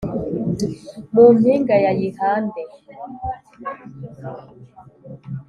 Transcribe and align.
mu 1.13 1.25
mpinga 1.37 1.75
ya 1.83 1.91
yihande 1.99 2.61